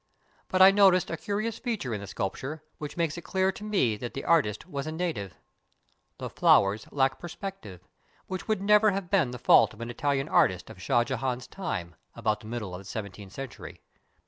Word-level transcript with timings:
But 0.47 0.63
I 0.63 0.71
noticed 0.71 1.11
a 1.11 1.15
curious 1.15 1.59
feature 1.59 1.93
in 1.93 2.01
the 2.01 2.07
sculpture, 2.07 2.63
which 2.79 2.97
makes 2.97 3.19
it 3.19 3.21
clear 3.21 3.51
to 3.51 3.63
me 3.63 3.97
that 3.97 4.15
the 4.15 4.25
artist 4.25 4.65
was 4.67 4.87
a 4.87 4.91
native. 4.91 5.35
The 6.17 6.27
flowers 6.27 6.87
lack 6.91 7.19
perspective, 7.19 7.87
which 8.25 8.47
would 8.47 8.63
never 8.63 8.89
have 8.89 9.11
been 9.11 9.29
the 9.29 9.37
fault 9.37 9.75
of 9.75 9.79
an 9.81 9.91
Itahan 9.91 10.27
artist 10.27 10.71
of 10.71 10.81
Shah 10.81 11.03
Jehan's 11.03 11.45
time— 11.45 11.93
about 12.15 12.39
the 12.39 12.47
middle 12.47 12.73
of 12.73 12.79
the 12.81 12.85
seven 12.85 13.11
teenth 13.11 13.35
centuT}'. 13.35 13.77